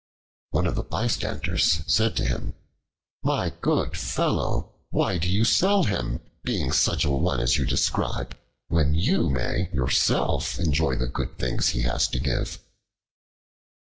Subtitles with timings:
[0.49, 2.55] One of the bystanders said to him,
[3.21, 8.35] "My good fellow, why do you sell him, being such a one as you describe,
[8.67, 12.57] when you may yourself enjoy the good things he has to give?"